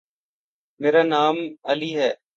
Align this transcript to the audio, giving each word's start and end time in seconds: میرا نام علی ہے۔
میرا 0.79 1.03
نام 1.03 1.37
علی 1.63 1.91
ہے۔ 1.99 2.11